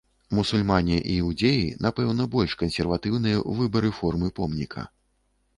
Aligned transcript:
Мусульмане 0.35 0.95
і 1.11 1.17
іўдзеі, 1.23 1.67
напэўна, 1.87 2.27
больш 2.37 2.57
кансерватыўныя 2.63 3.37
ў 3.49 3.63
выбары 3.63 3.93
формы 3.99 4.27
помніка. 4.41 4.89